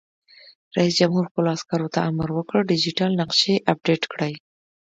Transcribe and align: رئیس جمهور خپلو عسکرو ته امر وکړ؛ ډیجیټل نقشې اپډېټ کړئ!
رئیس 0.77 0.93
جمهور 0.99 1.25
خپلو 1.29 1.47
عسکرو 1.55 1.93
ته 1.95 1.99
امر 2.09 2.29
وکړ؛ 2.33 2.57
ډیجیټل 2.71 3.11
نقشې 3.21 3.53
اپډېټ 3.73 4.01
کړئ! 4.11 4.33